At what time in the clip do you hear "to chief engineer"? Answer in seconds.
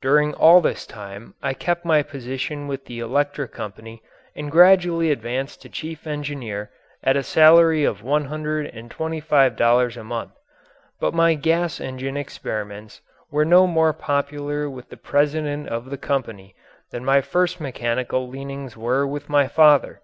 5.62-6.70